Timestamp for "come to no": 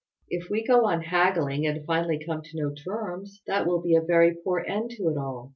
2.17-2.73